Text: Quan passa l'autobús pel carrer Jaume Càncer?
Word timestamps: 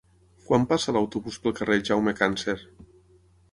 Quan 0.45 0.63
passa 0.71 0.95
l'autobús 0.97 1.37
pel 1.45 1.55
carrer 1.61 1.77
Jaume 1.91 2.17
Càncer? 2.23 2.59